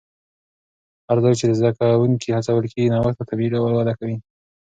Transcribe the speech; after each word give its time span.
هر 1.07 1.17
ځای 1.23 1.33
چې 1.39 1.45
زده 1.59 1.71
کوونکي 1.79 2.29
هڅول 2.35 2.65
کېږي، 2.71 2.91
نوښت 2.93 3.17
په 3.19 3.23
طبیعي 3.29 3.49
ډول 3.53 3.71
وده 3.73 3.93
کوي. 3.99 4.15